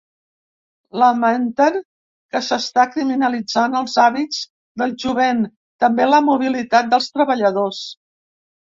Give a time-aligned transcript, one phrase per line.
[1.01, 1.77] Lamenten
[2.31, 4.41] que s’està “criminalitzant els hàbits
[4.83, 5.47] del jovent”,
[5.87, 7.89] també la mobilitat dels treballadors.